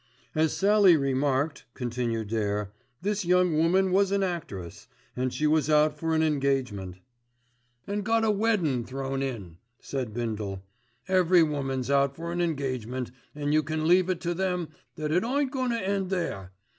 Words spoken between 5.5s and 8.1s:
out for an engagement." "An'